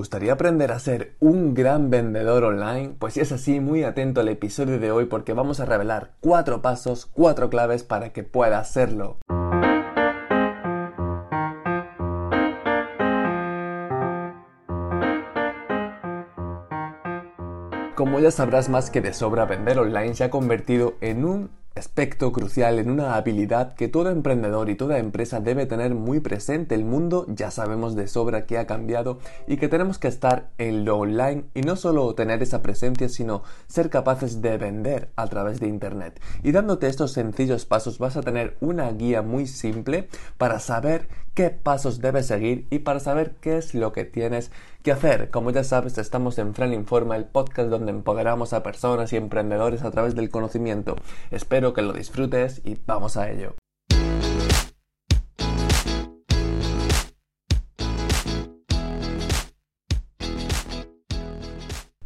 [0.00, 2.94] gustaría aprender a ser un gran vendedor online?
[2.98, 6.62] Pues si es así, muy atento al episodio de hoy porque vamos a revelar cuatro
[6.62, 9.18] pasos, cuatro claves para que puedas hacerlo.
[17.94, 22.30] Como ya sabrás más que de sobra, vender online se ha convertido en un aspecto
[22.30, 26.74] crucial en una habilidad que todo emprendedor y toda empresa debe tener muy presente.
[26.74, 29.18] El mundo ya sabemos de sobra que ha cambiado
[29.48, 33.42] y que tenemos que estar en lo online y no solo tener esa presencia, sino
[33.66, 36.20] ser capaces de vender a través de Internet.
[36.42, 41.48] Y dándote estos sencillos pasos vas a tener una guía muy simple para saber qué
[41.48, 44.50] pasos debes seguir y para saber qué es lo que tienes
[44.82, 45.30] que hacer.
[45.30, 49.82] Como ya sabes, estamos en Fran Informa, el podcast donde empoderamos a personas y emprendedores
[49.82, 50.96] a través del conocimiento.
[51.30, 53.59] Espero que lo disfrutes y vamos a ello.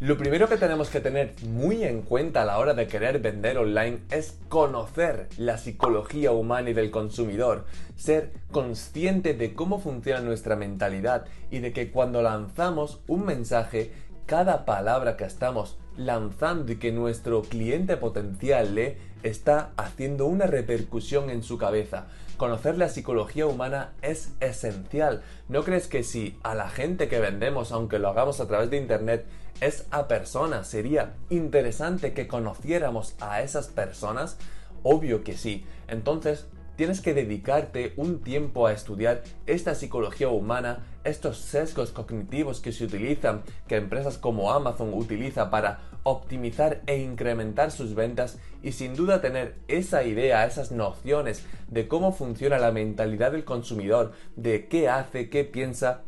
[0.05, 3.57] Lo primero que tenemos que tener muy en cuenta a la hora de querer vender
[3.57, 7.65] online es conocer la psicología humana y del consumidor,
[7.96, 13.93] ser consciente de cómo funciona nuestra mentalidad y de que cuando lanzamos un mensaje,
[14.27, 21.30] cada palabra que estamos lanzando y que nuestro cliente potencial lee está haciendo una repercusión
[21.30, 22.07] en su cabeza.
[22.37, 25.23] Conocer la psicología humana es esencial.
[25.49, 28.77] ¿No crees que si a la gente que vendemos, aunque lo hagamos a través de
[28.77, 29.27] Internet,
[29.61, 34.37] es a personas, sería interesante que conociéramos a esas personas?
[34.83, 35.65] Obvio que sí.
[35.89, 42.73] Entonces, tienes que dedicarte un tiempo a estudiar esta psicología humana, estos sesgos cognitivos que
[42.73, 48.95] se utilizan, que empresas como Amazon utiliza para optimizar e incrementar sus ventas y sin
[48.95, 54.88] duda tener esa idea, esas nociones de cómo funciona la mentalidad del consumidor, de qué
[54.88, 56.02] hace, qué piensa,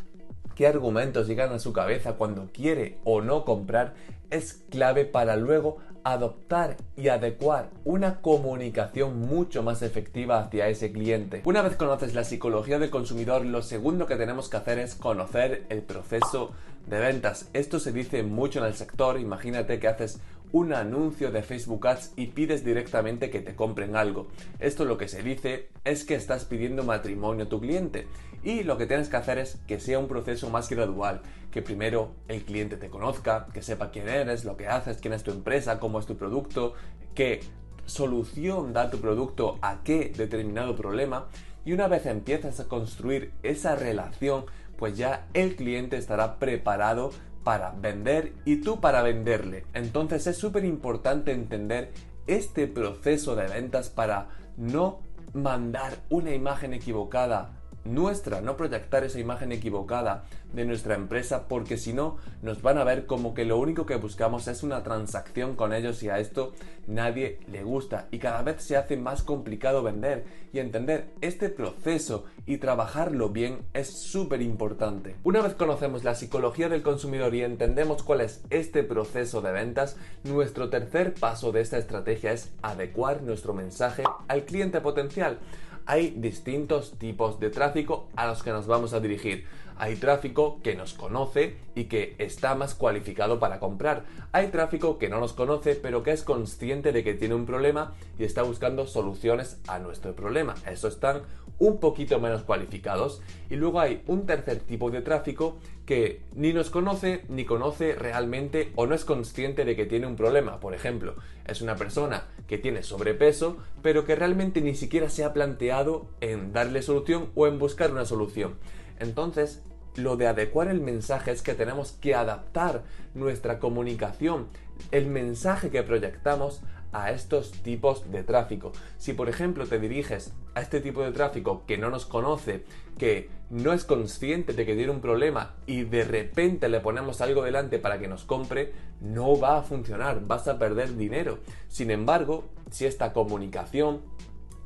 [0.55, 3.95] qué argumentos llegan a su cabeza cuando quiere o no comprar,
[4.31, 11.43] es clave para luego adoptar y adecuar una comunicación mucho más efectiva hacia ese cliente.
[11.45, 15.65] Una vez conoces la psicología del consumidor, lo segundo que tenemos que hacer es conocer
[15.69, 16.53] el proceso
[16.87, 17.49] de ventas.
[17.53, 19.19] Esto se dice mucho en el sector.
[19.19, 20.21] Imagínate que haces
[20.53, 24.29] un anuncio de Facebook Ads y pides directamente que te compren algo.
[24.59, 28.07] Esto lo que se dice es que estás pidiendo matrimonio a tu cliente
[28.43, 31.21] y lo que tienes que hacer es que sea un proceso más gradual,
[31.51, 35.25] que primero el cliente te conozca, que sepa quién eres, lo que haces, quién es
[35.25, 36.75] tu empresa, cómo es tu producto,
[37.15, 37.41] qué
[37.87, 41.27] solución da tu producto a qué determinado problema
[41.65, 44.45] y una vez empiezas a construir esa relación,
[44.79, 47.11] pues ya el cliente estará preparado
[47.45, 49.65] para vender y tú para venderle.
[49.73, 51.93] Entonces es súper importante entender
[52.27, 55.01] este proceso de ventas para no
[55.33, 57.56] mandar una imagen equivocada
[57.87, 62.85] nuestra, no proyectar esa imagen equivocada de nuestra empresa, porque si no, nos van a
[62.85, 66.53] ver como que lo único que buscamos es una transacción con ellos y a esto
[66.87, 68.09] nadie le gusta.
[68.11, 73.59] Y cada vez se hace más complicado vender y entender este proceso y trabajarlo bien
[73.75, 75.17] es súper importante.
[75.25, 79.97] Una vez conocemos la psicología del consumidor y entendemos cuál es este proceso de ventas,
[80.25, 85.39] nuestro tercer paso de esta estrategia es adecuar nuestro mensaje al cliente potencial
[85.87, 89.47] hay distintos tipos de tráfico a los que nos vamos a dirigir.
[89.79, 94.05] Hay tráfico que nos conoce y que está más cualificado para comprar.
[94.33, 97.93] Hay tráfico que no nos conoce pero que es consciente de que tiene un problema
[98.19, 100.55] y está buscando soluciones a nuestro problema.
[100.67, 101.23] Eso están
[101.59, 103.23] un poquito menos cualificados.
[103.51, 108.73] Y luego hay un tercer tipo de tráfico que ni nos conoce ni conoce realmente
[108.75, 110.61] o no es consciente de que tiene un problema.
[110.61, 111.15] Por ejemplo,
[111.47, 116.53] es una persona que tiene sobrepeso pero que realmente ni siquiera se ha planteado en
[116.53, 118.57] darle solución o en buscar una solución.
[118.99, 119.63] Entonces,
[119.95, 122.83] lo de adecuar el mensaje es que tenemos que adaptar
[123.15, 124.49] nuestra comunicación,
[124.91, 126.63] el mensaje que proyectamos
[126.97, 128.73] a estos tipos de tráfico.
[128.97, 132.65] Si por ejemplo te diriges a este tipo de tráfico que no nos conoce,
[132.97, 137.43] que no es consciente de que tiene un problema y de repente le ponemos algo
[137.43, 138.73] delante para que nos compre,
[139.03, 141.39] no va a funcionar, vas a perder dinero.
[141.69, 144.01] Sin embargo, si esta comunicación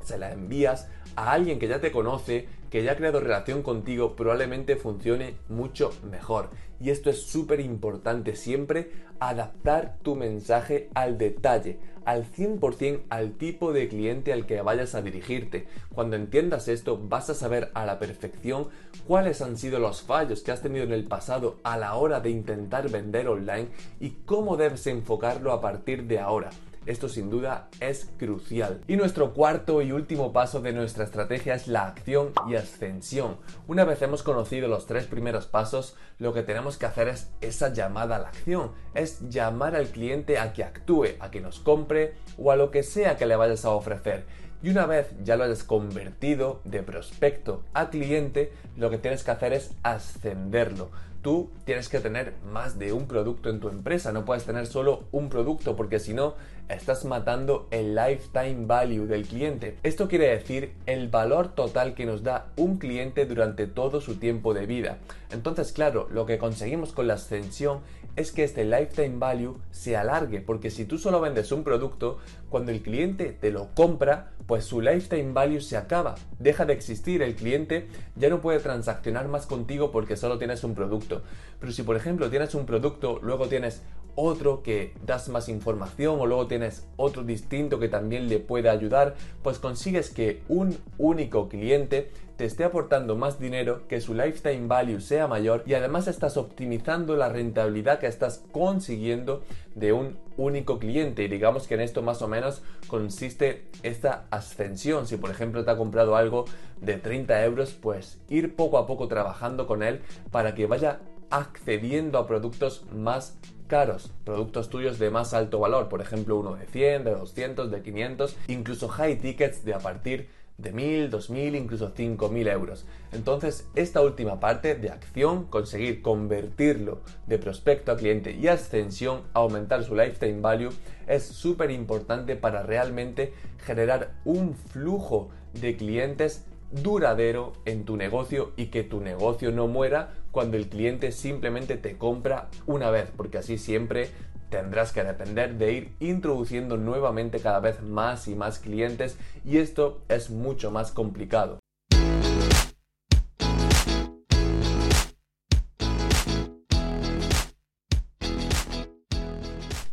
[0.01, 0.87] se la envías
[1.17, 5.91] a alguien que ya te conoce, que ya ha creado relación contigo, probablemente funcione mucho
[6.09, 6.49] mejor.
[6.79, 13.73] Y esto es súper importante siempre, adaptar tu mensaje al detalle, al 100% al tipo
[13.73, 15.67] de cliente al que vayas a dirigirte.
[15.93, 18.69] Cuando entiendas esto, vas a saber a la perfección
[19.05, 22.29] cuáles han sido los fallos que has tenido en el pasado a la hora de
[22.29, 23.67] intentar vender online
[23.99, 26.49] y cómo debes enfocarlo a partir de ahora.
[26.87, 28.81] Esto sin duda es crucial.
[28.87, 33.37] Y nuestro cuarto y último paso de nuestra estrategia es la acción y ascensión.
[33.67, 37.71] Una vez hemos conocido los tres primeros pasos, lo que tenemos que hacer es esa
[37.71, 38.71] llamada a la acción.
[38.95, 42.81] Es llamar al cliente a que actúe, a que nos compre o a lo que
[42.81, 44.25] sea que le vayas a ofrecer.
[44.63, 49.31] Y una vez ya lo hayas convertido de prospecto a cliente, lo que tienes que
[49.31, 50.89] hacer es ascenderlo
[51.21, 55.03] tú tienes que tener más de un producto en tu empresa, no puedes tener solo
[55.11, 56.35] un producto porque si no
[56.69, 59.77] estás matando el lifetime value del cliente.
[59.83, 64.53] Esto quiere decir el valor total que nos da un cliente durante todo su tiempo
[64.53, 64.97] de vida.
[65.31, 67.79] Entonces, claro, lo que conseguimos con la ascensión
[68.15, 72.17] es que este lifetime value se alargue, porque si tú solo vendes un producto,
[72.49, 77.21] cuando el cliente te lo compra, pues su lifetime value se acaba, deja de existir,
[77.21, 81.21] el cliente ya no puede transaccionar más contigo porque solo tienes un producto.
[81.59, 83.81] Pero si por ejemplo tienes un producto, luego tienes
[84.15, 89.15] otro que das más información o luego tienes otro distinto que también le puede ayudar,
[89.41, 92.11] pues consigues que un único cliente
[92.41, 97.15] te esté aportando más dinero, que su lifetime value sea mayor y además estás optimizando
[97.15, 99.43] la rentabilidad que estás consiguiendo
[99.75, 105.05] de un único cliente y digamos que en esto más o menos consiste esta ascensión.
[105.05, 106.45] Si por ejemplo te ha comprado algo
[106.81, 110.01] de 30 euros, pues ir poco a poco trabajando con él
[110.31, 110.99] para que vaya
[111.29, 113.37] accediendo a productos más
[113.67, 117.83] caros, productos tuyos de más alto valor, por ejemplo uno de 100, de 200, de
[117.83, 122.85] 500, incluso high tickets de a partir de de 1.000, 2.000, incluso 5.000 euros.
[123.11, 129.83] Entonces, esta última parte de acción, conseguir convertirlo de prospecto a cliente y ascensión, aumentar
[129.83, 130.71] su lifetime value,
[131.07, 133.33] es súper importante para realmente
[133.65, 140.13] generar un flujo de clientes duradero en tu negocio y que tu negocio no muera
[140.31, 144.09] cuando el cliente simplemente te compra una vez, porque así siempre
[144.51, 150.01] tendrás que depender de ir introduciendo nuevamente cada vez más y más clientes y esto
[150.09, 151.60] es mucho más complicado.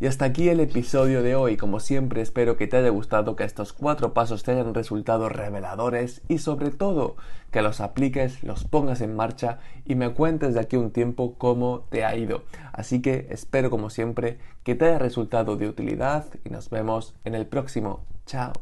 [0.00, 1.56] Y hasta aquí el episodio de hoy.
[1.56, 6.22] Como siempre espero que te haya gustado, que estos cuatro pasos te hayan resultado reveladores
[6.28, 7.16] y sobre todo
[7.50, 11.86] que los apliques, los pongas en marcha y me cuentes de aquí un tiempo cómo
[11.90, 12.44] te ha ido.
[12.72, 17.34] Así que espero como siempre que te haya resultado de utilidad y nos vemos en
[17.34, 18.04] el próximo.
[18.24, 18.52] Chao.